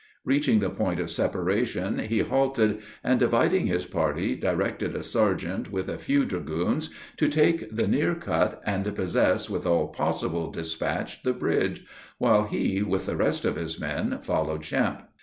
[0.25, 5.87] Reaching the point of separation, he halted, and, dividing his party, directed a sergeant, with
[5.87, 11.33] a few dragoons, to take the near cut, and possess, with all possible dispatch, the
[11.33, 11.85] bridge,
[12.17, 15.01] while he, with the rest of his men, followed Champe.